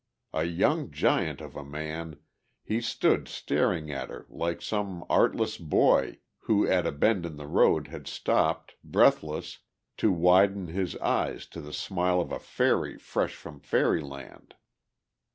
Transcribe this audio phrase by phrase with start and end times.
[0.33, 2.17] A young giant of a man,
[2.63, 7.45] he stood staring at her like some artless boy who at a bend in the
[7.45, 9.59] road had stopped, breathless,
[9.97, 14.55] to widen his eyes to the smile of a fairy fresh from fairy land.